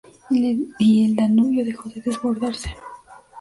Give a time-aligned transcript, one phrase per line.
[0.79, 2.75] Y el Danubio dejó de desbordarse.